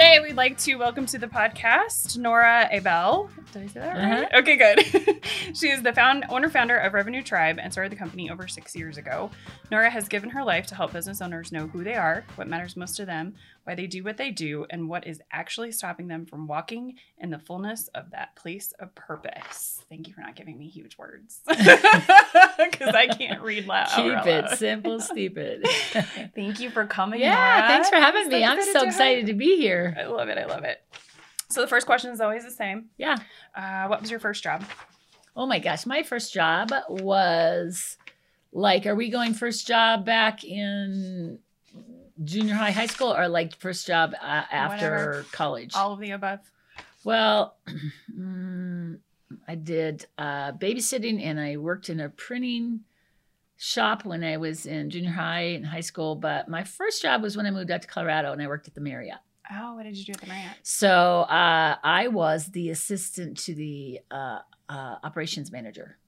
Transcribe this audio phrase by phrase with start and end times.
[0.00, 3.28] Today, we'd like to welcome to the podcast Nora Abell.
[3.52, 4.24] Did I say that right?
[4.24, 4.38] Uh-huh.
[4.38, 5.22] Okay, good.
[5.54, 8.96] she is the found, owner founder of RevenueTribe and started the company over six years
[8.96, 9.30] ago.
[9.70, 12.78] Nora has given her life to help business owners know who they are, what matters
[12.78, 13.34] most to them,
[13.70, 17.30] why they do what they do, and what is actually stopping them from walking in
[17.30, 19.80] the fullness of that place of purpose.
[19.88, 23.86] Thank you for not giving me huge words because I can't read loud.
[23.94, 25.64] Keep it simple, stupid.
[26.34, 27.20] Thank you for coming.
[27.20, 27.68] yeah, Nora.
[27.68, 28.44] thanks for having me.
[28.44, 29.94] I'm so excited to be here.
[29.96, 30.36] I love it.
[30.36, 30.82] I love it.
[31.48, 32.86] So the first question is always the same.
[32.98, 33.18] Yeah.
[33.54, 34.64] Uh, what was your first job?
[35.36, 37.96] Oh my gosh, my first job was
[38.52, 41.38] like, are we going first job back in
[42.24, 45.26] junior high, high school, or like first job uh, after Whatever.
[45.32, 45.72] college?
[45.74, 46.40] All of the above.
[47.04, 47.56] Well,
[48.18, 48.98] mm,
[49.48, 52.80] I did uh, babysitting and I worked in a printing
[53.56, 56.14] shop when I was in junior high and high school.
[56.14, 58.74] But my first job was when I moved out to Colorado and I worked at
[58.74, 59.18] the Marriott.
[59.52, 60.56] Oh, what did you do at the Marriott?
[60.62, 65.98] So uh, I was the assistant to the uh, uh, operations manager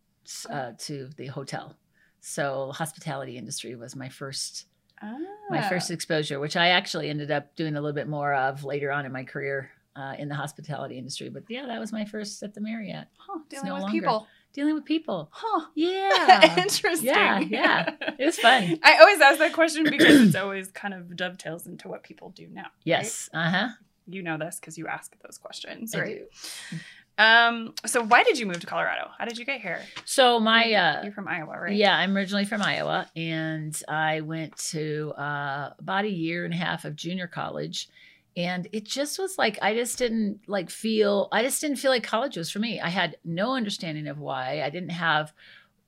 [0.48, 1.76] uh, to the hotel.
[2.20, 4.66] So hospitality industry was my first
[5.02, 5.16] Ah.
[5.50, 8.90] my first exposure, which I actually ended up doing a little bit more of later
[8.92, 11.28] on in my career uh, in the hospitality industry.
[11.28, 13.98] But yeah, that was my first at the Marriott, Huh, dealing no with longer.
[14.00, 14.26] people.
[14.52, 15.28] dealing with people.
[15.32, 15.66] Huh.
[15.74, 17.06] Yeah, Interesting.
[17.08, 17.94] Yeah, yeah.
[18.18, 18.78] it was fun.
[18.82, 22.46] I always ask that question because it's always kind of dovetails into what people do
[22.52, 22.62] now.
[22.62, 22.70] right?
[22.84, 23.68] Yes, uh huh.
[24.08, 26.22] You know this because you ask those questions, I right?
[26.70, 26.76] do.
[27.18, 27.74] Um.
[27.84, 29.10] So why did you move to Colorado?
[29.18, 29.80] How did you get here?
[30.04, 31.74] So my uh, You're from Iowa, right?
[31.74, 36.56] Yeah, I'm originally from Iowa, and I went to uh, about a year and a
[36.56, 37.88] half of junior college,
[38.36, 42.02] and it just was like I just didn't like feel I just didn't feel like
[42.02, 42.80] college was for me.
[42.80, 44.62] I had no understanding of why.
[44.62, 45.32] I didn't have.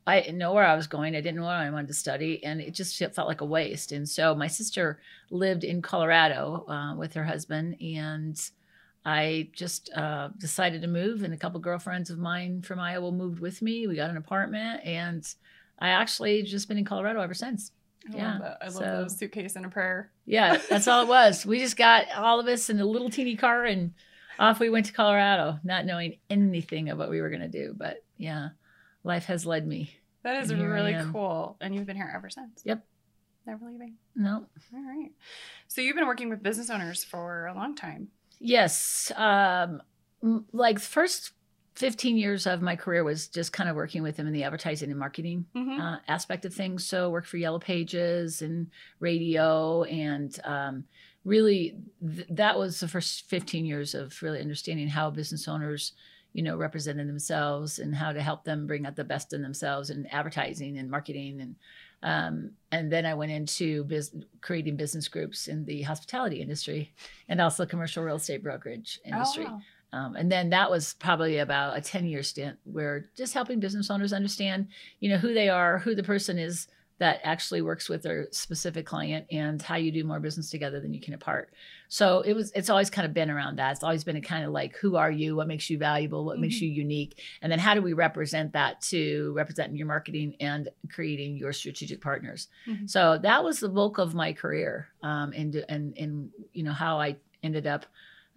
[0.07, 1.17] I didn't know where I was going.
[1.17, 3.91] I didn't know what I wanted to study, and it just felt like a waste.
[3.93, 8.39] And so my sister lived in Colorado uh, with her husband, and
[9.05, 13.41] I just uh, decided to move, and a couple girlfriends of mine from Iowa moved
[13.41, 13.87] with me.
[13.87, 15.27] We got an apartment, and
[15.79, 17.73] I actually just been in Colorado ever since.
[18.13, 18.59] I Yeah, love that.
[18.63, 20.11] I love so- those suitcase and a prayer.
[20.27, 21.45] Yeah, that's all it was.
[21.45, 23.93] We just got all of us in a little teeny car, and
[24.39, 27.75] off we went to Colorado, not knowing anything of what we were going to do.
[27.77, 28.51] But yeah,
[29.05, 29.95] life has led me.
[30.23, 31.57] That is And here I really cool.
[31.61, 32.63] And you've been here ever since.
[32.65, 32.85] Yep.
[33.47, 33.97] Never leaving.
[34.17, 35.11] No, All right.
[35.69, 38.09] So you've been working with business owners for a long time.
[38.45, 39.81] Yes, um,
[40.53, 41.33] like first.
[41.77, 44.91] 15 years of my career was just kind of working with them in the advertising
[44.91, 45.81] and marketing Mm-hmm.
[45.81, 46.87] uh, aspect of things.
[46.87, 48.69] So worked for Yellow Pages and
[49.01, 50.85] radio, and um,
[51.25, 55.95] really th- that was the first 15 years of really understanding how business owners,
[56.33, 59.91] you know, represented themselves and how to help them bring out the best in themselves
[59.91, 61.57] in advertising and marketing and.
[62.05, 66.93] Um, and then I went into bus- creating business groups in the hospitality industry
[67.29, 69.47] and also commercial real estate brokerage industry.
[69.49, 69.61] Oh,
[69.93, 73.91] Um, and then that was probably about a 10 year stint where just helping business
[73.91, 74.69] owners understand,
[75.01, 76.69] you know, who they are, who the person is
[76.99, 80.95] that actually works with their specific client and how you do more business together than
[80.95, 81.53] you can apart.
[81.89, 83.73] So it was, it's always kind of been around that.
[83.73, 85.35] It's always been a kind of like, who are you?
[85.35, 86.25] What makes you valuable?
[86.25, 86.61] What makes Mhm.
[86.63, 87.21] you unique?
[87.43, 92.01] And then how do we represent that to represent your marketing and creating your strategic
[92.01, 92.47] partners?
[92.67, 92.89] Mhm.
[92.89, 97.01] So that was the bulk of my career um, and, and, and, you know, how
[97.01, 97.87] I ended up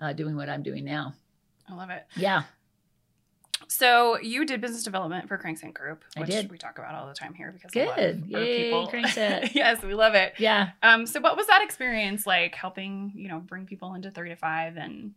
[0.02, 1.14] uh, doing what I'm doing now.
[1.70, 2.06] I love it.
[2.16, 2.44] Yeah.
[3.68, 6.52] So you did business development for Crankset Group, I which did.
[6.52, 8.24] we talk about all the time here because a Good.
[8.24, 8.88] of Yay, people.
[8.88, 9.52] Crankset.
[9.56, 10.34] yes, we love it.
[10.38, 10.70] Yeah.
[10.84, 14.36] Um, so what was that experience like helping, you know, bring people into three to
[14.36, 15.12] five and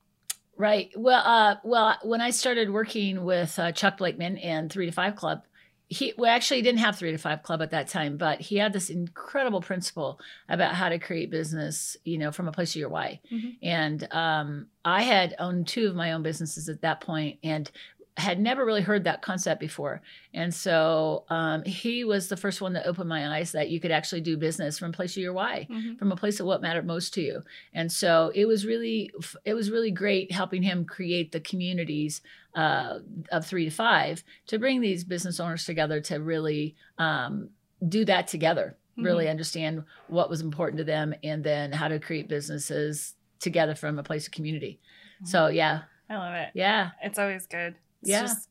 [0.57, 0.91] Right.
[0.95, 5.17] Well, uh, well, when I started working with uh, Chuck Blakeman and Three to Five
[5.17, 5.43] Club,
[5.89, 8.75] he well actually didn't have Three to Five Club at that time, but he had
[8.75, 12.91] this incredible principle about how to create business, you know, from a place of your
[12.91, 13.21] why.
[13.33, 13.57] Mhm.
[13.63, 17.71] And um, I had owned two of my own businesses at that point, and
[18.17, 20.03] had never really heard that concept before.
[20.35, 23.91] And so um, he was the first one that opened my eyes that you could
[23.93, 25.67] actually do business from a place of your why.
[25.99, 27.43] from a place of what mattered most to you
[27.73, 29.11] and so it was really
[29.45, 32.21] it was really great helping him create the communities
[32.55, 32.99] uh,
[33.31, 37.51] of three to five to bring these business owners together to really um,
[37.89, 42.29] do that together really understand what was important to them and then how to create
[42.29, 44.79] businesses together from a place of community
[45.25, 46.51] so yeah I love it.
[46.55, 47.77] yeah It's always good.
[48.03, 48.23] It's Yeah.
[48.23, 48.49] just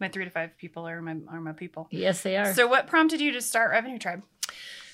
[0.00, 1.88] my three to five people are my are my people.
[1.90, 4.22] yes they are So what prompted you to start RevenueTribe?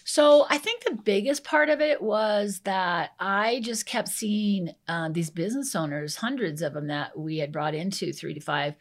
[0.04, 5.10] So I think the biggest part of it was that I just kept seeing uh,
[5.10, 8.74] these business owners, hundreds of them that we had brought into three to five.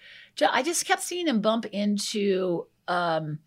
[0.49, 3.39] I just kept seeing them bump into um,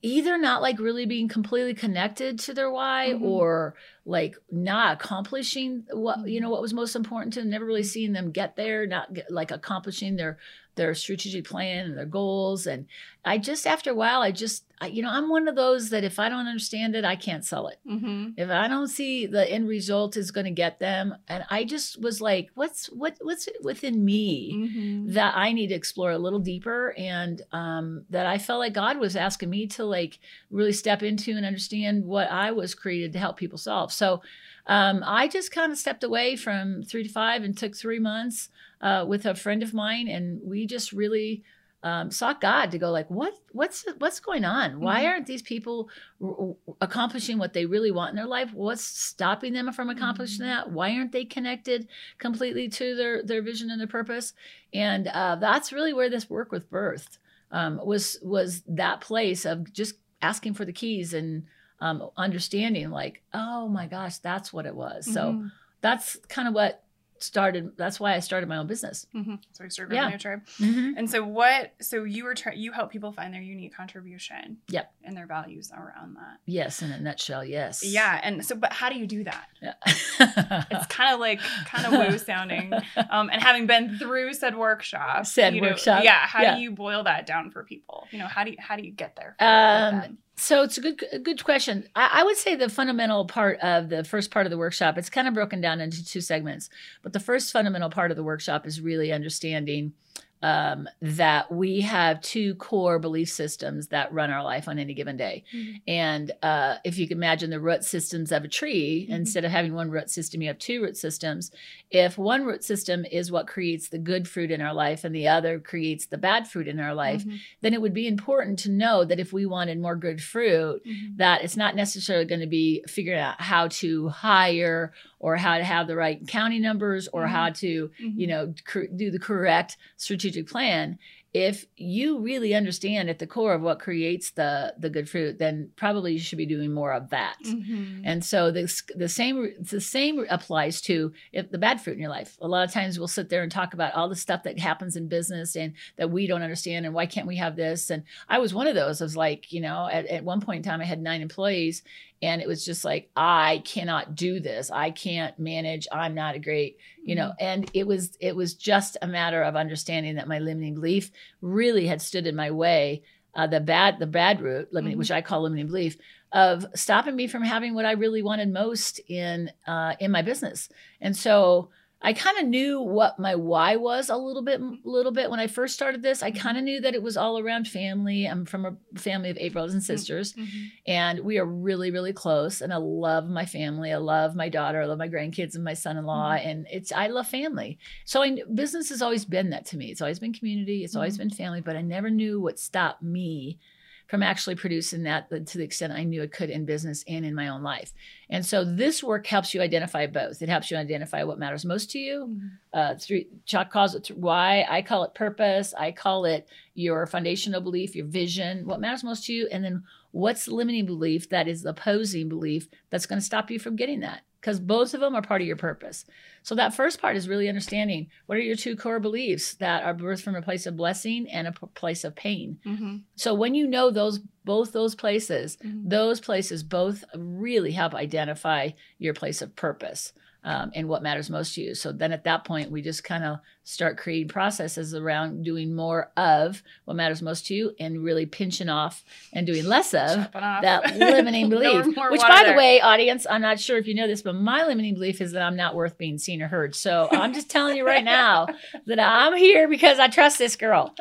[0.00, 3.20] either not like really being completely connected to their why Mhm.
[3.22, 3.74] or
[4.06, 6.52] like not accomplishing what you know Mhm.
[6.52, 9.50] what was most important to them never really seeing them get there not get, like
[9.50, 10.38] accomplishing their
[10.76, 12.86] their strategic plan and their goals and
[13.24, 16.04] i just after a while i just I, you know i'm one of those that
[16.04, 18.30] if i don't understand it i can't sell it Mm-hmm.
[18.36, 22.00] if i don't see the end result is going to get them and i just
[22.00, 25.12] was like what's what what's within me Mm-hmm.
[25.14, 28.98] that I need to explore a little deeper and um, that I felt like God
[28.98, 30.18] was asking me to like
[30.50, 33.92] really step into and understand what I was created to help people solve.
[33.92, 34.22] So
[34.66, 38.48] um, I just kind of stepped away from three to five and took three months
[38.80, 41.44] uh, with a friend of mine, and we just really
[41.82, 44.80] um, sought God to go like, what what's what's going on?
[44.80, 45.08] Why Mhm.
[45.08, 45.88] aren't these people
[46.20, 48.52] r- accomplishing what they really want in their life?
[48.52, 50.48] What's stopping them from accomplishing Mhm.
[50.48, 50.72] that?
[50.72, 51.86] Why aren't they connected
[52.18, 54.32] completely to their their vision and their purpose?
[54.72, 57.18] And uh, that's really where this work with birth
[57.52, 61.44] um, was was that place of just asking for the keys and
[61.80, 65.04] um, understanding like, oh my gosh, that's what it was.
[65.12, 65.52] So Mhm.
[65.80, 66.82] that's kind of what
[67.18, 67.72] started.
[67.78, 69.06] That's why I started my own business.
[69.14, 69.38] Mhm.
[69.52, 70.10] So we started Yeah.
[70.10, 70.96] RevenueTribe.
[70.98, 71.72] And so what?
[71.80, 72.58] So you were trying.
[72.58, 74.58] You help people find their unique contribution.
[74.68, 74.92] Yep.
[75.02, 76.40] And their values around that.
[76.44, 77.82] Yes, in a nutshell, yes.
[77.82, 78.20] Yeah.
[78.22, 79.48] And so, but how do you do that?
[79.62, 79.74] Yeah.
[80.70, 82.72] It's kind of like kind of woo sounding.
[83.10, 86.18] Um, and having been through said workshop, Said you know, workshop, yeah.
[86.26, 86.54] How yeah.
[86.56, 88.06] do you boil that down for people?
[88.10, 89.36] You know, how do you how do you get there?
[89.40, 91.88] Um, so it's a good a good question.
[91.94, 95.10] I, I would say the fundamental part of the first part of the workshop, it's
[95.10, 96.68] kind of broken down into two segments.
[97.02, 99.94] But the first fundamental part of the workshop is really understanding
[100.42, 105.16] um, that we have two core belief systems that run our life on any given
[105.16, 105.44] day.
[105.54, 105.80] Mhm.
[105.88, 109.14] And uh, if you can imagine the root systems of a tree, Mhm.
[109.14, 111.50] instead of having one root system, you have two root systems.
[111.90, 115.28] If one root system is what creates the good fruit in our life and the
[115.28, 117.38] other creates the bad fruit in our life, Mhm.
[117.62, 121.16] then it would be important to know that if we wanted more good fruit, Mhm.
[121.16, 124.92] that it's not necessarily going to be figuring out how to hire
[125.26, 127.28] or how to have the right county numbers or Mhm.
[127.30, 128.14] how to Mhm.
[128.20, 130.98] you know cor- do the correct strategic plan
[131.34, 135.68] if you really understand at the core of what creates the the good fruit then
[135.76, 138.02] probably you should be doing more of that Mhm.
[138.04, 142.16] and so this the same the same applies to if the bad fruit in your
[142.20, 142.38] life.
[142.40, 144.94] A lot of times we'll sit there and talk about all the stuff that happens
[144.96, 147.90] in business and that we don't understand and why can't we have this?
[147.90, 149.00] And I was one of those.
[149.00, 151.82] I was like, you know, at, at one point in time I had nine employees
[152.22, 154.70] and it was just like, I cannot do this.
[154.70, 155.86] I can't manage.
[155.92, 159.56] I'm not a great, you know, and it was it was just a matter of
[159.56, 161.10] understanding that my limiting belief
[161.42, 163.02] really had stood in my way.
[163.34, 164.98] Uh, the bad the bad root, limiting, Mhm.
[165.00, 165.98] which I call limiting belief,
[166.32, 170.70] of stopping me from having what I really wanted most in uh, in my business.
[171.00, 171.70] And so
[172.02, 175.46] I kind of knew what my why was a little bit, little bit when I
[175.46, 176.22] first started this.
[176.22, 178.26] I kind of knew that it was all around family.
[178.26, 180.70] I'm from a family of eight brothers and sisters, Mhm.
[180.86, 182.60] and we are really, really close.
[182.60, 183.92] And I love my family.
[183.92, 184.82] I love my daughter.
[184.82, 186.32] I love my grandkids and my son-in-law.
[186.34, 187.78] And it's I love family.
[188.04, 189.86] So I, business has always been that to me.
[189.90, 190.84] It's always been community.
[190.84, 191.18] It's always Mhm.
[191.18, 191.60] been family.
[191.62, 193.58] But I never knew what stopped me
[194.06, 197.34] from actually producing that to the extent I knew it could in business and in
[197.34, 197.92] my own life.
[198.30, 200.42] And so this work helps you identify both.
[200.42, 202.28] It helps you identify what matters most to you.
[202.28, 202.50] Mhm.
[202.72, 204.64] Uh, three, Chuck calls it why.
[204.68, 205.74] I call it purpose.
[205.76, 209.82] I call it your foundational belief, your vision, what matters most to you, and then
[210.12, 213.76] what's the limiting belief that is the opposing belief that's going to stop you from
[213.76, 214.22] getting that.
[214.46, 216.04] Because both of them are part of your purpose.
[216.44, 219.92] So that first part is really understanding what are your two core beliefs that are
[219.92, 222.60] birthed from a place of blessing and a p- place of pain.
[222.64, 223.00] Mhm.
[223.16, 225.90] So when you know those both those places, Mhm.
[225.90, 230.12] those places both really help identify your place of purpose
[230.46, 231.74] um, and what matters most to you.
[231.74, 236.12] So then at that point, we just kind of start creating processes around doing more
[236.16, 240.96] of what matters most to you and really pinching off and doing less of that
[240.96, 241.84] limiting belief.
[241.96, 244.64] more which, by the way, audience, I'm not sure if you know this, but my
[244.64, 246.76] limiting belief is that I'm not worth being seen or heard.
[246.76, 248.46] So I'm just telling you right now
[248.86, 250.94] that I'm here because I trust this girl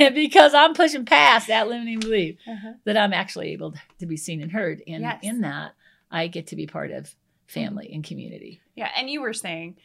[0.00, 2.72] and because I'm pushing past that limiting belief Uh-huh.
[2.84, 4.82] that I'm actually able to be seen and heard.
[4.88, 5.20] And Yes.
[5.22, 5.72] in that,
[6.10, 7.14] I get to be part of
[7.48, 8.60] family and community.
[8.76, 9.76] Yeah, and you were saying,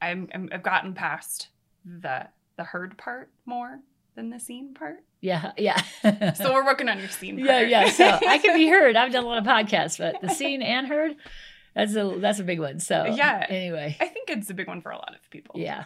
[0.00, 1.48] I'm, I'm I've gotten past
[1.84, 2.26] the
[2.56, 3.78] the heard part more
[4.16, 5.04] than the seen part.
[5.20, 5.80] Yeah, yeah.
[6.34, 7.68] So we're working on your seen part.
[7.68, 7.90] yeah, yeah.
[7.90, 8.96] So I can be heard.
[8.96, 11.12] I've done a lot of podcasts, but the seen and heard,
[11.74, 12.80] that's a that's a big one.
[12.80, 13.46] So Yeah.
[13.48, 15.54] Anyway, I think it's a big one for a lot of people.
[15.60, 15.84] yeah,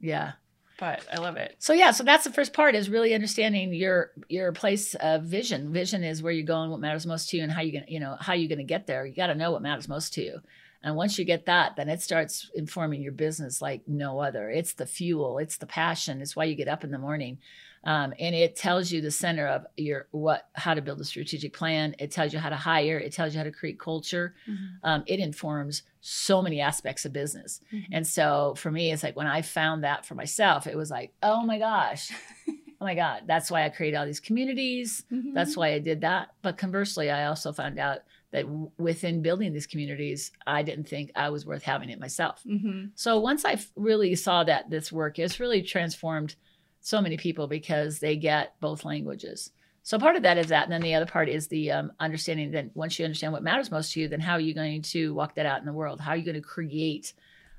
[0.00, 0.32] yeah.
[0.76, 1.54] But I love it.
[1.60, 5.72] So yeah, so that's the first part is really understanding your your place of vision.
[5.72, 8.00] Vision is where you're going, what matters most to you, and how you gonna you
[8.00, 9.06] know how you're gonna get there.
[9.06, 10.40] You got to know what matters most to you.
[10.84, 14.50] And once you get that, then it starts informing your business like no other.
[14.50, 17.38] It's the fuel, it's the passion, it's why you get up in the morning.
[17.84, 21.52] Um, and it tells you the center of your what how to build a strategic
[21.52, 24.68] plan it tells you how to hire it tells you how to create culture Mhm.
[24.82, 27.84] um, it informs so many aspects of business Mhm.
[27.92, 31.12] and so for me it's like when i found that for myself it was like
[31.22, 32.10] oh my gosh
[32.48, 35.34] oh my god that's why i created all these communities Mhm.
[35.34, 37.98] that's why i did that but conversely i also found out
[38.34, 42.42] that w- within building these communities i didn't think i was worth having it myself
[42.46, 42.90] Mhm.
[42.94, 46.34] so once I f- really saw that this work, it's really transformed
[46.80, 49.50] so many people because they get both languages.
[49.82, 52.50] So part of that is that, and then the other part is the um, understanding
[52.52, 55.14] that once you understand what matters most to you, then how are you going to
[55.14, 56.00] walk that out in the world?
[56.00, 57.12] How are you going to create,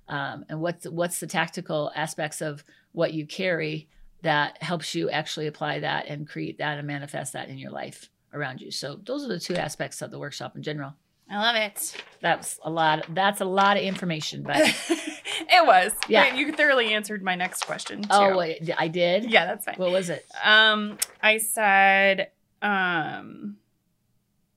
[0.08, 3.88] um, and what's what's the tactical aspects of what you carry
[4.22, 8.10] that helps you actually apply that and create that and manifest that in your life
[8.36, 8.72] around you.
[8.72, 10.94] So those are the two aspects of the workshop in general.
[11.30, 11.96] I love it.
[12.22, 13.06] That's a lot.
[13.10, 14.58] That's a lot of information, but
[14.90, 15.92] it was.
[16.08, 16.36] Yeah.
[16.36, 18.10] You thoroughly answered my next question too.
[18.12, 19.32] oh, wait, I did.
[19.32, 19.76] Yeah, that's fine.
[19.78, 20.26] What was it?
[20.44, 22.30] Um, I said,
[22.62, 23.58] um,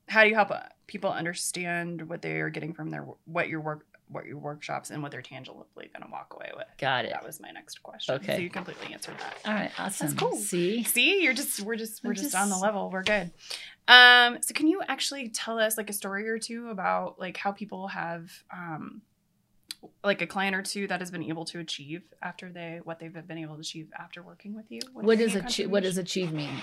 [0.09, 3.61] how do you help uh, people understand what they are getting from their what your
[3.61, 6.67] work, what your workshops, and what they're tangibly going to walk away with?
[6.79, 7.13] Got it.
[7.13, 8.15] That was my next question.
[8.17, 8.37] Okay.
[8.37, 9.37] so you completely answered that.
[9.47, 10.17] All right, awesome.
[10.17, 10.37] cool.
[10.37, 12.91] See, See, you're just we're just we're I'm just, on the level.
[12.91, 13.31] We're good.
[13.87, 17.53] Um, so can you actually tell us like a story or two about like how
[17.53, 19.03] people have um
[20.03, 23.13] like a client or two that has been able to achieve after they what they've
[23.13, 24.81] been able to achieve after working with you?
[24.93, 25.71] what has does achieve?
[25.71, 26.55] What does achieve mean?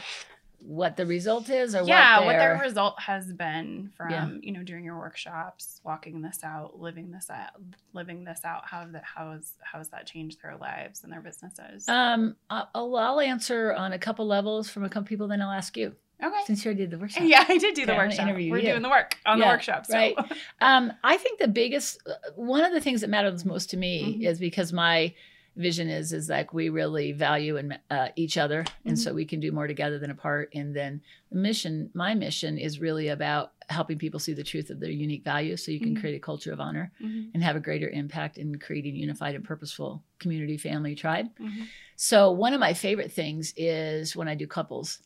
[0.67, 4.29] What the result is, or yeah, what what their, their result has been from Yeah.
[4.41, 7.51] you know doing your workshops, walking this out, living this out,
[7.93, 8.65] living this out.
[8.65, 11.87] How that how is how has that changed their lives and their businesses?
[11.87, 15.77] Um, I'll, I'll answer on a couple levels from a couple people, then I'll ask
[15.77, 16.35] you okay.
[16.47, 17.23] since you already did the workshop.
[17.27, 18.27] Yeah, I did do Okay, the workshop.
[18.35, 18.61] We're you.
[18.61, 19.85] doing the work on the Yeah, workshop.
[19.85, 19.93] So.
[19.93, 20.15] right.
[20.61, 24.17] Um, I think the biggest uh, one of the things that matters most to me
[24.19, 24.25] Mhm.
[24.25, 25.13] is because my
[25.55, 28.99] vision is is like we really value and uh, each other, and Mhm.
[28.99, 30.49] so we can do more together than apart.
[30.53, 34.79] And then the mission, my mission, is really about helping people see the truth of
[34.79, 35.99] their unique value, so you can Mhm.
[35.99, 39.43] create a culture of honor Mhm, and have a greater impact in creating unified and
[39.43, 41.27] purposeful community, family, tribe.
[41.39, 41.67] mhm.
[41.95, 44.99] So one of my favorite things is when I do couples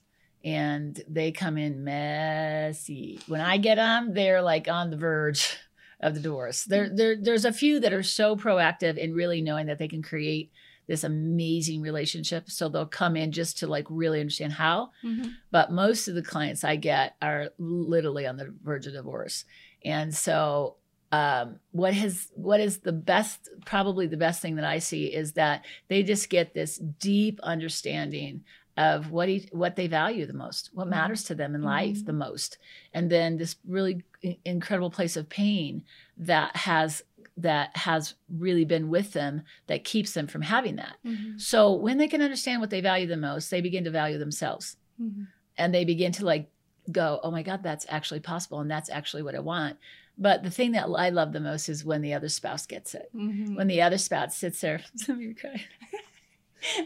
[0.44, 3.20] and they come in messy.
[3.28, 5.58] When I get them, they're like on the verge
[6.00, 6.64] of the divorce.
[6.64, 10.02] There, there, there's a few that are so proactive in really knowing that they can
[10.02, 10.52] create
[10.88, 12.50] this amazing relationship.
[12.50, 14.92] So they'll come in just to like really understand how.
[15.04, 15.34] Mhm.
[15.52, 19.46] But most of the clients I get are literally on the verge of divorce.
[19.86, 20.78] And so
[21.12, 25.34] um, what has what is the best probably the best thing that I see is
[25.34, 28.44] that they just get this deep understanding
[28.80, 30.92] of what he, what they value the most, what Mhm.
[30.92, 32.06] matters to them in life Mhm.
[32.06, 32.58] the most,
[32.94, 34.04] and then this really
[34.46, 35.84] incredible place of pain
[36.18, 37.04] that has
[37.38, 40.98] that has really been with them that keeps them from having that.
[41.06, 41.40] Mhm.
[41.40, 44.76] So when they can understand what they value the most, they begin to value themselves
[45.02, 45.28] Mhm.
[45.58, 46.52] and they begin to like
[46.92, 48.60] go, oh my God, that's actually possible.
[48.60, 49.78] And that's actually what I want.
[50.18, 53.10] But the thing that I love the most is when the other spouse gets it.
[53.16, 53.56] Mhm.
[53.56, 55.62] When the other spouse sits there, let me cry.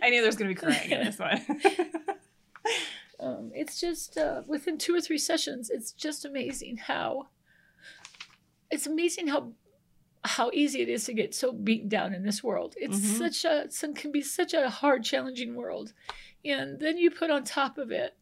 [0.02, 1.42] I knew there was going to be crying in this one.
[3.20, 7.28] Um, it's just uh, within two or three sessions, it's just amazing how
[8.70, 9.54] it's amazing how
[10.26, 12.74] how easy it is to get so beaten down in this world.
[12.78, 13.18] It's Mhm.
[13.18, 15.94] such a some can be such a hard, challenging world,
[16.44, 18.18] and then you put on top of it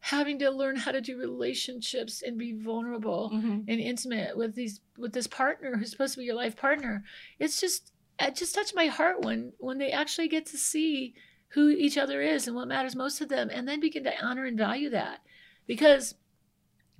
[0.00, 3.64] having to learn how to do relationships and be vulnerable Mhm.
[3.68, 7.04] and intimate with these with this partner who's supposed to be your life partner.
[7.38, 11.14] It's just it just touched my heart when when they actually get to see
[11.50, 14.44] who each other is and what matters most to them and then begin to honor
[14.44, 15.20] and value that
[15.66, 16.14] because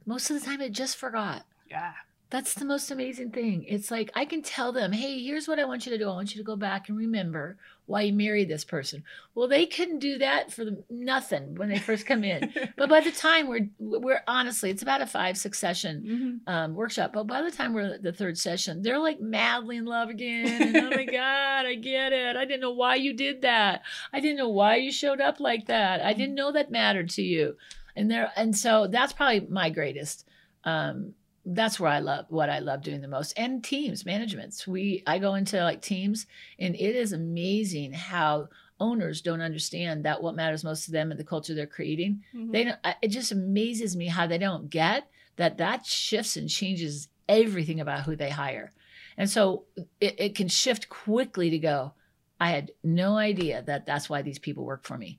[0.07, 1.93] most of the time it just forgot Yeah.
[2.31, 5.65] That's the most amazing thing it's like i can tell them hey here's what i
[5.65, 7.57] want you to do i want you to go back and remember
[7.87, 9.03] why you married this person
[9.35, 13.01] well they couldn't do that for the, nothing when they first come in but by
[13.01, 16.53] the time we're we're honestly it's about a five six session Mhm.
[16.53, 17.13] um, workshop.
[17.15, 20.63] But by the time we're at the third session, they're like madly in love again.
[20.63, 22.37] And, oh my God, I get it.
[22.37, 23.83] I didn't know why you did that.
[24.13, 26.01] I didn't know why you showed up like that.
[26.03, 27.57] I didn't know that mattered to you.
[27.97, 30.27] And there, and so that's probably my greatest.
[30.65, 31.15] Um,
[31.55, 33.33] that's where I love what I love doing the most.
[33.37, 34.67] And teams, managements.
[34.67, 36.27] We I go into like teams,
[36.59, 38.49] and it is amazing how
[38.81, 42.53] owners don't understand that what matters most to them and the culture they're creating Mhm.
[42.53, 46.49] they don't I- it just amazes me how they don't get that that shifts and
[46.49, 48.73] changes everything about who they hire
[49.17, 49.65] and so
[50.01, 51.93] it, it can shift quickly to go
[52.41, 55.19] i had no idea that that's why these people work for me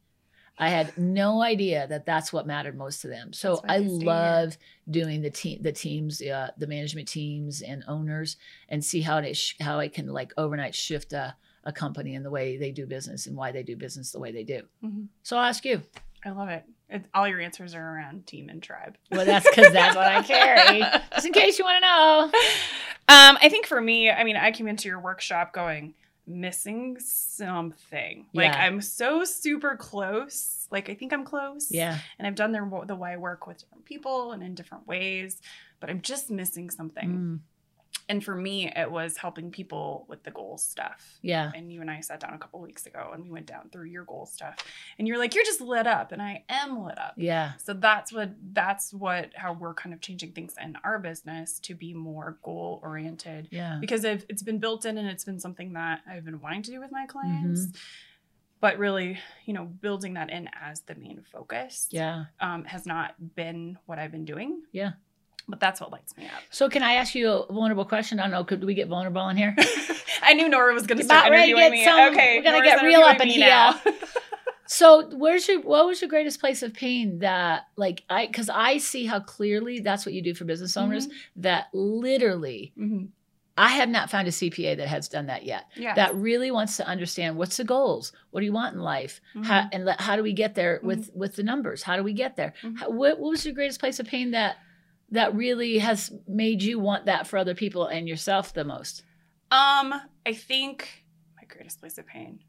[0.59, 3.31] I had no idea that that's what mattered most to them.
[3.33, 4.05] So I they stay here.
[4.05, 4.57] love
[4.89, 8.35] doing the team, the teams, uh, the management teams and owners,
[8.67, 12.25] and see how it sh- how I can like overnight shift a, a company and
[12.25, 14.61] the way they do business and why they do business the way they do.
[14.83, 15.07] Mhm.
[15.23, 15.81] So I'll ask you.
[16.25, 16.65] I love it.
[16.89, 17.05] it.
[17.13, 18.97] All your answers are around team and tribe.
[19.09, 20.81] Well, that's because that's what I carry.
[21.13, 22.31] Just in case you want to know.
[23.11, 25.95] Um, I think for me, I mean, I came into your workshop going
[26.29, 28.27] missing something.
[28.33, 28.63] Like Yeah.
[28.63, 30.67] I'm so super close.
[30.71, 31.71] Like I think I'm close.
[31.71, 31.97] Yeah.
[32.17, 35.41] And I've done the the why work with different people and in different ways,
[35.79, 37.09] but I'm just missing something.
[37.09, 37.39] Mm,
[38.09, 41.19] And for me, it was helping people with the goals stuff.
[41.21, 41.51] yeah.
[41.55, 43.85] And you and I sat down a couple weeks ago and we went down through
[43.85, 44.57] your goal stuff.
[44.97, 47.13] And you're like, you're just lit up, and I am lit up.
[47.17, 47.53] Yeah.
[47.63, 51.75] So that's what that's what how we're kind of changing things in our business to
[51.75, 53.77] be more goal oriented Yeah.
[53.79, 56.71] because if it's been built in and it's been something that I've been wanting to
[56.71, 57.61] do with my clients.
[57.67, 57.77] Mm-hmm.
[58.61, 62.25] But really, you know, building that in as the main focus Yeah.
[62.41, 64.63] um, has not been what I've been doing.
[64.73, 64.91] Yeah.
[65.49, 66.41] But that's what lights me up.
[66.51, 68.19] So can I ask you a vulnerable question?
[68.19, 68.43] I don't know.
[68.43, 69.55] Could we get vulnerable in here?
[70.21, 71.83] I knew Nora was going to start interviewing get me.
[71.83, 73.79] some- okay, we're gonna get real up in now.
[74.71, 78.77] So where's your what was your greatest place of pain that like I because I
[78.77, 83.07] see how clearly that's what you do for business owners that literally Mhm.
[83.57, 85.65] I have not found a CPA that has done that yet.
[85.75, 85.93] Yeah.
[85.95, 89.45] That really wants to understand what's the goals, what do you want in life, Mhm.
[89.45, 91.81] how, and how do we get there with with the numbers?
[91.81, 92.53] How do we get there?
[92.61, 92.77] Mhm.
[92.77, 94.57] How, what, what was your greatest place of pain that
[95.11, 99.03] that really has made you want that for other people and yourself the most?
[99.51, 99.93] Um,
[100.25, 101.03] I think
[101.35, 102.39] my greatest place of pain.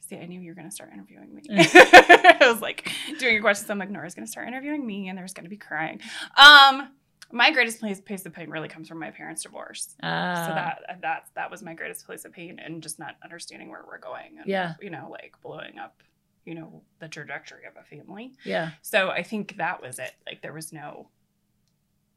[0.00, 1.42] See, I knew you were going to start interviewing me.
[1.48, 3.70] I was like doing your questions.
[3.70, 6.00] I'm like, Nora's going to start interviewing me, and there's going to be crying.
[6.36, 6.90] Um,
[7.32, 9.94] my greatest place place of pain really comes from my parents' divorce.
[10.02, 13.70] Ah, so that that that was my greatest place of pain, and just not understanding
[13.70, 14.38] where we're going.
[14.38, 14.74] And, Yeah.
[14.82, 16.02] you know, like blowing up,
[16.44, 18.32] you know, the trajectory of a family.
[18.44, 20.12] yeah, So I think that was it.
[20.26, 21.08] Like there was no,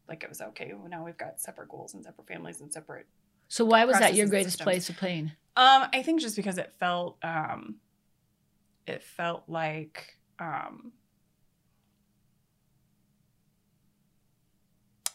[0.07, 0.73] like it was okay.
[0.73, 3.07] Well, now we've got separate goals and separate families and separate
[3.47, 4.65] So why was that your greatest systems.
[4.65, 5.33] place of pain?
[5.55, 7.75] Um, I think just because it felt um
[8.87, 10.91] it felt like um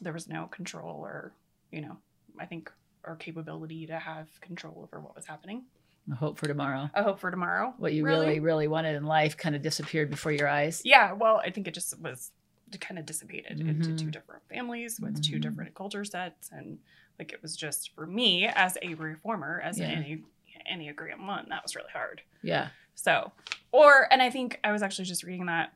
[0.00, 1.33] there was no control or,
[1.73, 1.97] you know,
[2.39, 2.71] I think
[3.04, 5.65] or capability to have control over what was happening.
[6.10, 6.89] A hope for tomorrow.
[6.95, 7.75] A hope for tomorrow.
[7.78, 10.80] What you really, really wanted in life kind of disappeared before your eyes.
[10.84, 12.30] Yeah, well, I think it just was
[12.76, 13.99] kind of dissipated into Mhm.
[13.99, 15.41] two different families with two Mhm.
[15.41, 16.78] different culture sets and
[17.19, 19.89] like it was just for me as a reformer as Yeah.
[19.91, 20.25] an Enne-
[20.71, 22.21] Enneagram one, that was really hard.
[22.43, 22.69] Yeah.
[22.95, 23.33] So,
[23.73, 25.73] or, and I think I was actually just reading that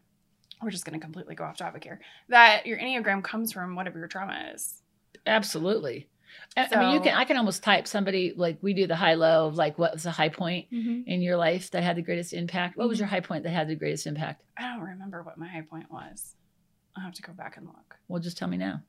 [0.61, 3.99] we're just going to completely go off topic here that your Enneagram comes from whatever
[3.99, 4.83] your trauma is.
[5.27, 6.09] Absolutely.
[6.57, 7.15] I, I mean, you can.
[7.15, 10.05] I can almost type somebody like we do the high low of like what was
[10.05, 12.77] the high point in your life that had the greatest impact.
[12.77, 13.01] What was Mhm.
[13.01, 14.43] your high point that had the greatest impact?
[14.57, 16.37] I don't remember what my high point was.
[16.97, 17.97] I'll have to go back and look.
[18.09, 18.83] Well, just tell me now.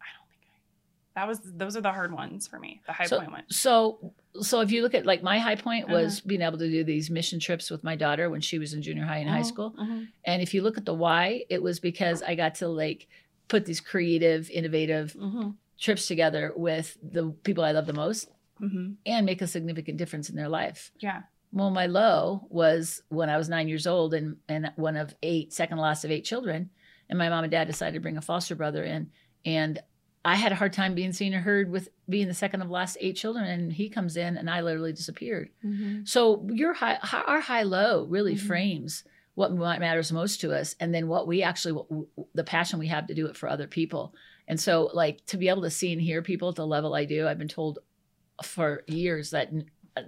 [0.00, 2.80] I don't think I, that was, those are the hard ones for me.
[2.86, 3.44] The high So- point one.
[3.48, 6.84] So, so if you look at like my high point was being able to do
[6.84, 9.46] these mission trips with my daughter when she was in junior high and high Mhm,
[9.46, 9.74] school.
[9.78, 10.08] mhm.
[10.24, 13.06] And if you look at the why, it was because I got to like
[13.48, 15.54] put these creative, innovative Mhm.
[15.78, 18.28] trips together with the people I love the most
[18.60, 18.96] Mhm.
[19.06, 20.90] and make a significant difference in their life.
[20.98, 21.22] Yeah.
[21.52, 25.52] Well, my low was when I was nine years old and, and one of eight,
[25.52, 26.68] second last of eight children.
[27.08, 29.10] And my mom and dad decided to bring a foster brother in.
[29.44, 29.78] And
[30.24, 32.98] I had a hard time being seen or heard with being the second of last
[33.00, 33.44] eight children.
[33.44, 35.50] And he comes in and I literally disappeared.
[35.64, 36.06] Mhm.
[36.06, 38.40] So your high, our high low really Mhm.
[38.40, 41.86] frames what matters most to us, and then what we actually, what,
[42.34, 44.12] the passion we have to do it for other people.
[44.48, 47.04] And so, like to be able to see and hear people at the level I
[47.04, 47.78] do, I've been told
[48.42, 49.52] for years that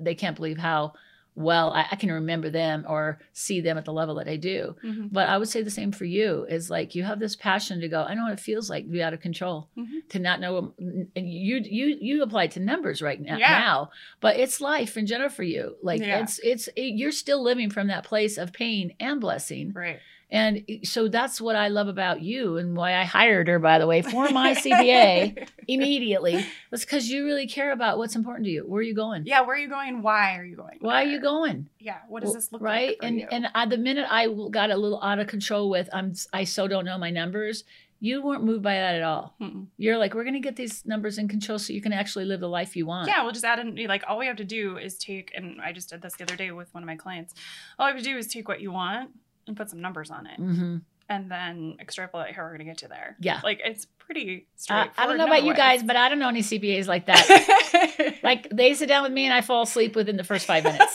[0.01, 0.95] they can't believe how
[1.35, 4.77] well I, I can remember them or see them at the level that I do.
[4.85, 5.09] Mhm.
[5.13, 7.89] But I would say the same for you is like you have this passion to
[7.89, 10.09] go, I know what it feels like to be out of control, Mhm.
[10.11, 13.59] to not know and you you you apply to numbers right now, Yeah.
[13.59, 13.91] now
[14.21, 15.77] but it's life in general for you.
[15.83, 16.21] Like Yeah.
[16.23, 19.73] it's it's it, you're still living from that place of pain and blessing.
[19.73, 20.01] Right.
[20.33, 23.87] And so that's what I love about you and why I hired her by the
[23.87, 28.63] way for my CPA immediately was cuz you really care about what's important to you.
[28.63, 29.25] Where are you going?
[29.27, 29.41] yeah.
[29.41, 30.03] Where are you going?
[30.03, 30.79] Why are you going?
[30.81, 31.69] Why are you going?
[31.79, 31.99] Yeah.
[32.09, 32.99] What does this look right like?
[33.01, 33.29] for and you?
[33.31, 36.67] and I, the minute i got a little out of control with i'm i so
[36.69, 37.65] don't know my numbers
[38.01, 39.67] you weren't moved by that at all Mm-mm.
[39.77, 42.41] you're like we're going to get these numbers in control so you can actually live
[42.41, 44.77] the life you want Yeah, we'll just add in like all we have to do
[44.79, 47.35] is take and I just did this the other day with one of my clients.
[47.79, 49.11] All we have to do is take what you want
[49.47, 50.77] and put some numbers on it hmm
[51.09, 53.17] and then extrapolate how we're gonna get to there.
[53.19, 54.93] yeah Like it's pretty straightforward.
[54.97, 58.15] I don't know about you guys but i don't know any cpas like that that
[58.23, 60.95] like they sit down with me and i fall asleep within the first five minutes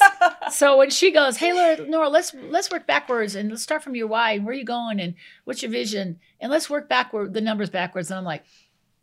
[0.52, 3.96] so when she goes, "Hey, Laura, Nora, let's let's work backwards and let's start from
[3.96, 7.34] your why and where are you going and what's your vision and let's work backward
[7.34, 8.44] the numbers backwards," and I'm like,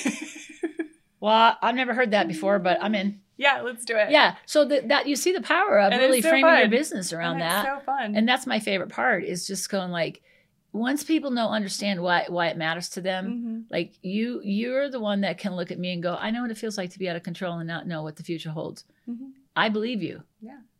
[1.19, 4.09] "Well, I've never heard that before, but I'm in." Yeah, let's do it.
[4.11, 4.35] Yeah.
[4.45, 7.39] So that that you see the power of And really so framing your business around
[7.39, 8.15] that, so fun.
[8.15, 10.21] and that's my favorite part is just going like,
[10.73, 13.25] once people know understand why why it matters to them.
[13.27, 13.71] Mhm.
[13.71, 16.51] Like you, you're the one that can look at me and go, "I know what
[16.51, 18.83] it feels like to be out of control and not know what the future holds."
[19.09, 19.31] Mhm.
[19.55, 20.23] I believe you.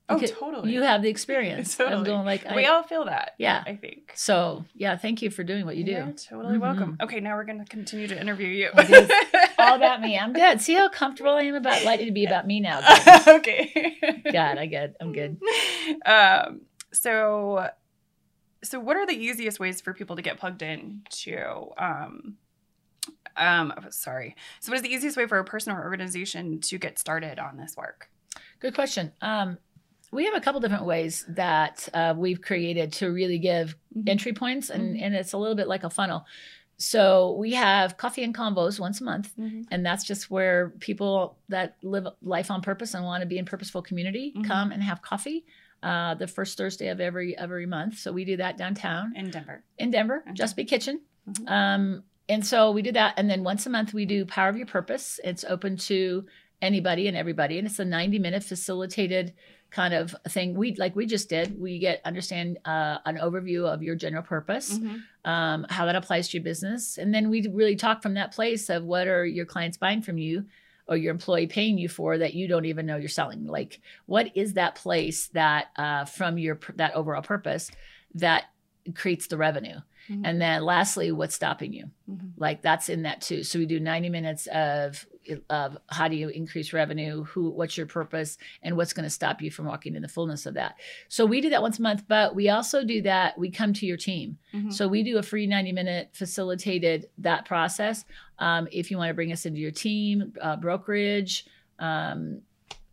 [0.10, 0.72] Oh, totally.
[0.72, 2.00] You have the experience Totally.
[2.00, 3.34] of going like, we I, all feel that.
[3.38, 3.62] yeah.
[3.68, 4.14] I think.
[4.16, 5.92] So yeah, thank you for doing what you do.
[5.92, 6.62] You're totally Mhm.
[6.62, 6.98] welcome.
[7.02, 8.70] Okay, now we're going to continue to interview you.
[9.60, 10.18] All about me.
[10.18, 10.62] I'm good.
[10.62, 12.80] See how comfortable I am about letting it be about me now.
[13.28, 13.98] okay.
[14.32, 14.96] God, I get.
[15.02, 15.42] I'm good.
[16.06, 16.62] Um.
[16.94, 17.70] So,
[18.64, 21.66] so what are the easiest ways for people to get plugged in to?
[21.78, 22.38] Um.
[23.36, 23.74] Um.
[23.90, 24.36] Sorry.
[24.62, 27.58] So, what is the easiest way for a person or organization to get started on
[27.58, 28.10] this work?
[28.60, 29.12] Good question.
[29.22, 29.58] Um,
[30.12, 34.10] we have a couple different ways that uh, we've created to really give Mhm.
[34.10, 35.02] entry points, and Mhm.
[35.02, 36.26] and it's a little bit like a funnel.
[36.78, 39.36] So we have coffee and combos once a month.
[39.36, 39.66] Mhm.
[39.72, 43.46] And that's just where people that live life on purpose and want to be in
[43.46, 44.46] purposeful community Mhm.
[44.46, 45.46] come and have coffee
[45.84, 48.00] uh, the first Thursday of every every month.
[48.00, 49.64] So we do that downtown In Denver.
[49.78, 50.34] in Denver, Okay.
[50.34, 51.02] Just Be Kitchen.
[51.30, 51.50] Mhm.
[51.52, 53.14] Um, and so we do that.
[53.18, 55.20] And then once a month, we do Power of Your Purpose.
[55.24, 56.26] It's open to
[56.64, 57.58] anybody and everybody.
[57.60, 59.34] And it's a 90 minute facilitated
[59.70, 60.56] kind of thing.
[60.56, 61.60] We like we just did.
[61.60, 65.04] We get understand uh, an overview of your general purpose Mhm.
[65.26, 66.98] um, how that applies to your business.
[66.98, 70.18] And then we really talk from that place of what are your clients buying from
[70.18, 70.46] you
[70.88, 73.46] or your employee paying you for that you don't even know you're selling.
[73.46, 77.70] Like, what is that place that uh, from your that overall purpose
[78.16, 78.46] that
[78.96, 79.80] creates the revenue?
[80.10, 80.22] Mhm.
[80.24, 81.90] And then lastly, what's stopping you?
[82.10, 82.32] Mhm.
[82.38, 83.44] Like that's in that too.
[83.44, 85.06] So we do 90 minutes of
[85.50, 89.42] of how do you increase revenue, who what's your purpose, and what's going to stop
[89.42, 90.76] you from walking in the fullness of that.
[91.10, 93.38] So we do that once a month, but we also do that.
[93.38, 94.38] We come to your team.
[94.54, 94.72] Mhm.
[94.72, 98.06] So we do a free 90 minute facilitated that process.
[98.40, 101.46] Um, if you want to bring us into your team, uh, brokerage,
[101.80, 102.42] um,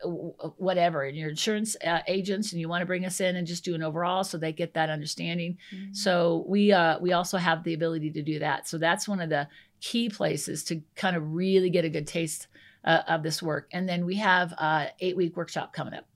[0.04, 3.64] whatever, and your insurance uh, agents, and you want to bring us in and just
[3.64, 5.58] do an overall, so they get that understanding.
[5.74, 5.96] Mhm.
[5.96, 8.68] So we uh, we also have the ability to do that.
[8.68, 9.48] So that's one of the
[9.80, 12.46] key places to kind of really get a good taste
[12.84, 13.68] uh, of this work.
[13.72, 16.06] And then we have a eight week workshop coming up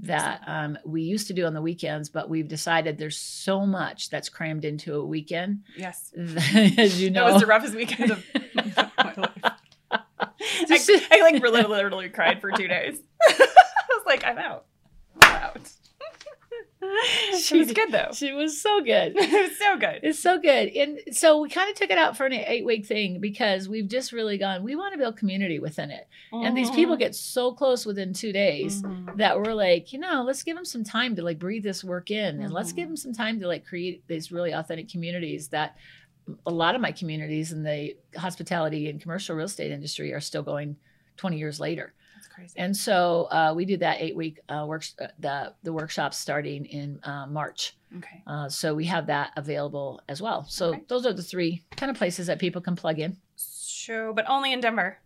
[0.00, 4.10] that um, we used to do on the weekends, but we've decided there's so much
[4.10, 5.62] that's crammed into a weekend.
[5.76, 6.12] Yes.
[6.16, 9.53] As you know, That was the roughest weekend of my life.
[10.88, 12.98] I, I like literally, literally cried for two days.
[13.28, 13.32] I
[13.90, 14.66] was like, I'm out.
[15.22, 15.70] I'm out.
[17.40, 18.10] she was good though.
[18.12, 19.14] she was so good.
[19.16, 20.00] it was so good.
[20.02, 20.68] It's so good.
[20.68, 23.88] And so we kind of took it out for an eight week thing because we've
[23.88, 26.06] just really gone, we want to build community within it.
[26.32, 29.16] And these people get so close within two days Mhm.
[29.16, 32.10] that we're like, you know, let's give them some time to like breathe this work
[32.10, 32.76] in and let's Mhm.
[32.76, 35.76] give them some time to like create these really authentic communities that
[36.46, 40.42] a lot of my communities in the hospitality and commercial real estate industry are still
[40.42, 40.76] going
[41.16, 41.92] 20 years later.
[42.14, 42.54] That's crazy.
[42.56, 46.64] And so uh, we do that eight week uh, work, uh, the, the workshop starting
[46.66, 47.76] in uh, March.
[47.98, 48.22] okay.
[48.26, 50.46] Uh, so we have that available as well.
[50.48, 50.82] So Okay.
[50.88, 53.16] those are the three kind of places that people can plug in.
[53.36, 54.98] So, but only in Denver.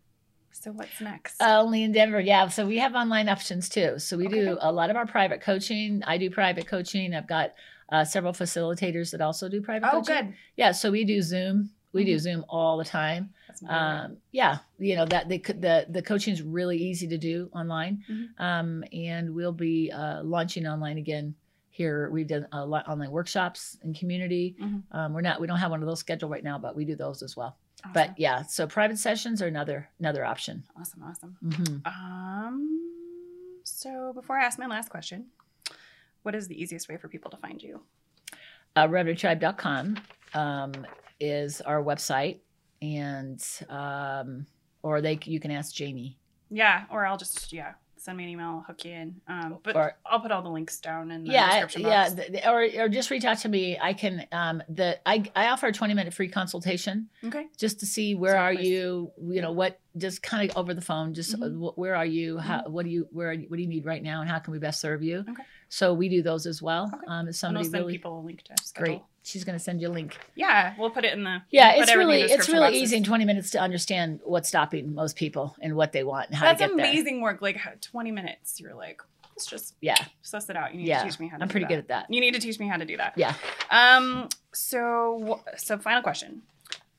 [0.53, 1.41] So what's next?
[1.41, 2.49] Uh, only in Denver, yeah.
[2.49, 3.99] So we have online options too.
[3.99, 6.03] So we do a lot of our private coaching.
[6.07, 7.15] I do private coaching.
[7.15, 7.55] I've got
[7.91, 10.15] uh, several facilitators that also do private oh, coaching.
[10.27, 10.35] good.
[10.57, 10.73] Yeah.
[10.73, 11.71] So we do Zoom.
[11.93, 12.21] We do Mhm.
[12.21, 13.33] Zoom all the time.
[13.47, 14.05] That's my favorite.
[14.05, 18.05] Um, yeah, you know that the the the coaching is really easy to do online,
[18.11, 18.29] Mhm.
[18.39, 21.35] um, and we'll be uh, launching online again
[21.71, 22.11] here.
[22.11, 24.55] We've done a lot online workshops and community.
[24.61, 24.83] Mhm.
[24.93, 26.95] Um, we're not we don't have one of those scheduled right now, but we do
[26.95, 27.57] those as well.
[27.81, 27.93] awesome.
[27.95, 30.65] But yeah, so private sessions are another another option.
[30.79, 31.37] awesome, awesome.
[31.41, 32.85] hmm Um.
[33.65, 35.27] So before I ask my last question,
[36.29, 37.81] what is the easiest way for people to find you?
[38.77, 39.97] Uh, RevenueTribe.com
[40.35, 40.75] um,
[41.19, 42.41] is our website,
[42.83, 44.45] and um,
[44.83, 46.19] or they you can ask Jamie.
[46.51, 49.21] Yeah, or I'll just yeah send me an email, I'll hook you in.
[49.29, 52.15] Um, but Or- I'll put all the links down in the yeah, description yeah, box.
[52.29, 53.79] th- or or just reach out to me.
[53.81, 57.47] I can um the I I offer a twenty minute free consultation Okay.
[57.57, 60.75] just to see where So are please- you you know what just kind of over
[60.75, 61.73] the phone just uh, Mhm.
[61.77, 64.03] where are you how what do you where are you, what do you need right
[64.03, 65.43] now and how can we best serve you Okay.
[65.69, 67.05] so we do those as well Okay.
[67.09, 68.87] um if And I'll send really people a link to schedule.
[68.87, 71.75] great she's going to send you a link Yeah, we'll put it in the yeah
[71.75, 72.83] we'll it's really it's really boxes.
[72.83, 76.37] easy in 20 minutes to understand what's stopping most people and what they want and
[76.37, 77.43] how That's to get there amazing work.
[77.43, 79.01] Like 20 minutes, you're like,
[79.35, 80.73] let's just yeah suss it out.
[80.75, 81.69] You need yeah to teach me how to i'm pretty that.
[81.71, 83.15] good at that You need to teach me how to do that.
[83.17, 83.35] yeah
[83.71, 84.29] Um.
[84.53, 86.43] So, so final question.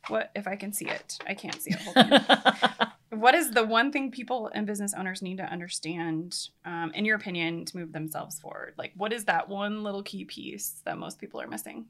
[0.07, 1.17] What if I can see it?
[1.27, 2.89] I can't see it.
[3.11, 7.15] What is the one thing people and business owners need to understand, um, in your
[7.15, 8.75] opinion, to move themselves forward?
[8.77, 11.85] Like, what is that one little key piece that most people are missing?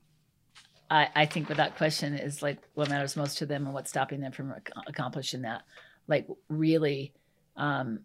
[0.89, 4.19] I, I think without question is like what matters most to them and what's stopping
[4.21, 5.63] them from ac- accomplishing that.
[6.07, 7.13] Like really,
[7.55, 7.99] um,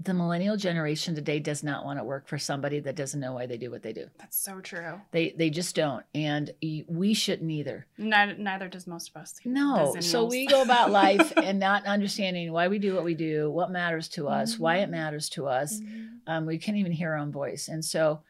[0.00, 3.46] the millennial generation today does not want to work for somebody that doesn't know why
[3.46, 4.06] they do what they do.
[4.18, 5.00] That's so true.
[5.10, 6.52] They they just don't, and
[6.86, 7.86] we shouldn't either.
[7.96, 9.34] Neither, neither does most of us.
[9.44, 13.50] No, so we go about life and not understanding why we do what we do,
[13.50, 14.92] what matters to us, why it Mhm.
[14.92, 15.80] matters to us.
[15.80, 16.08] Mhm.
[16.28, 18.20] Um, we can't even hear our own voice, and so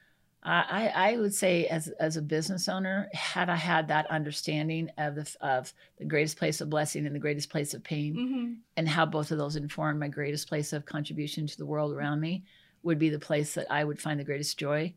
[0.42, 5.14] I, I would say as as a business owner, had I had that understanding of
[5.16, 8.56] the of the greatest place of blessing and the greatest place of pain, Mhm.
[8.76, 12.20] and how both of those inform my greatest place of contribution to the world around
[12.20, 12.44] me,
[12.84, 14.94] would be the place that I would find the greatest joy,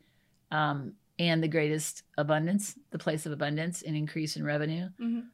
[0.51, 5.27] um, and the greatest abundance, the place of abundance and increase in revenue Mhm.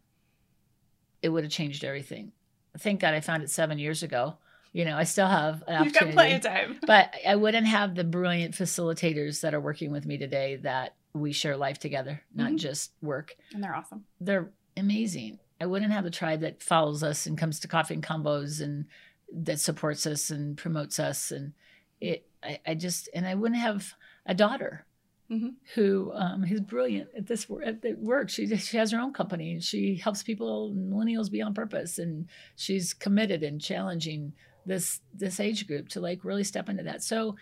[1.21, 2.31] it would have changed everything.
[2.77, 4.37] Thank God I found it seven years ago.
[4.77, 6.79] You know, I still have an You've got opportunity, plenty of time.
[6.85, 11.31] but I wouldn't have the brilliant facilitators that are working with me today that we
[11.33, 12.59] share life together, not Mhm.
[12.59, 13.35] just work.
[13.55, 14.05] And they're awesome.
[14.21, 15.39] They're amazing.
[15.59, 18.85] I wouldn't have the tribe that follows us and comes to coffee and combos and
[19.33, 21.31] that supports us and promotes us.
[21.31, 21.53] And
[21.99, 23.95] it, I, I just, and I wouldn't have
[24.27, 24.85] a daughter
[25.31, 25.55] Mhm.
[25.73, 28.29] who um, is brilliant at this at the work.
[28.29, 32.27] She she has her own company and she helps people millennials be on purpose and
[32.55, 34.33] she's committed and challenging
[34.67, 37.01] this this age group to like really step into that.
[37.03, 37.35] So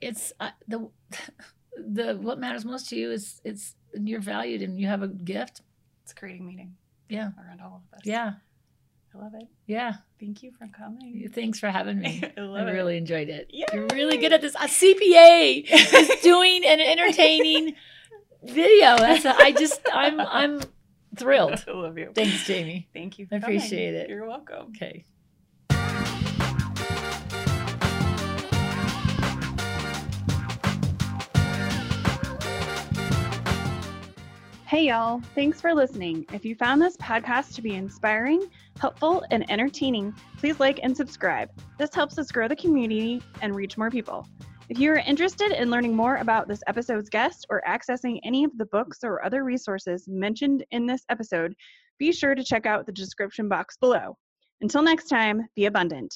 [0.00, 0.88] it's uh, the
[1.76, 5.60] the what matters most to you is it's you're valued and you have a gift.
[6.02, 6.74] It's creating meaning
[7.08, 8.02] Yeah, around all of us.
[8.04, 8.32] yeah,
[9.14, 9.46] I love it.
[9.66, 9.94] yeah.
[10.20, 11.28] Thank you for coming.
[11.34, 12.22] Thanks for having me.
[12.24, 12.72] I I love it.
[12.72, 13.48] really enjoyed it.
[13.50, 13.64] Yay!
[13.72, 14.54] You're really good at this.
[14.54, 17.74] A CPA is doing an entertaining
[18.42, 18.96] video.
[18.96, 20.60] That's a, I just I'm I'm
[21.16, 21.62] thrilled.
[21.68, 22.10] I love you.
[22.14, 22.88] Thanks, Jamie.
[22.94, 23.26] Thank you.
[23.26, 23.56] For I coming.
[23.56, 24.08] appreciate it.
[24.10, 24.72] You're welcome.
[24.76, 25.04] Okay.
[34.74, 35.20] Hey, y'all.
[35.36, 36.26] Thanks for listening.
[36.32, 41.48] If you found this podcast to be inspiring, helpful, and entertaining, please like and subscribe.
[41.78, 44.26] This helps us grow the community and reach more people.
[44.68, 48.50] If you are interested in learning more about this episode's guest or accessing any of
[48.58, 51.54] the books or other resources mentioned in this episode,
[52.00, 54.16] be sure to check out the description box below.
[54.60, 56.12] Until next time, be abundant.